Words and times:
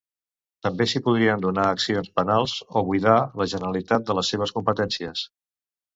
També 0.67 0.85
s'hi 0.93 1.01
podrien 1.07 1.43
donar 1.43 1.65
accions 1.73 2.09
penals 2.21 2.55
o 2.81 2.85
buidar 2.87 3.19
la 3.43 3.47
Generalitat 3.53 4.09
de 4.09 4.17
les 4.21 4.33
seves 4.35 4.55
competències. 4.57 5.27